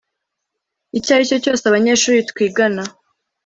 icyo 0.97 1.11
ari 1.15 1.29
cyo 1.29 1.37
cyose 1.43 1.63
Abanyeshuri 1.65 2.27
twigana 2.29 2.83